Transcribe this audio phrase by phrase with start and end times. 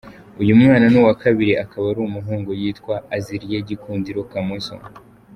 [0.41, 4.75] Uyu mwana ni uwa kabiri akaba ari umuhungu, yitwa Azriel Gikundiro Kamoso.